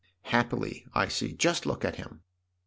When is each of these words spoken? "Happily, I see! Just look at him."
"Happily, 0.35 0.87
I 0.95 1.09
see! 1.09 1.31
Just 1.33 1.67
look 1.67 1.85
at 1.85 1.97
him." 1.97 2.23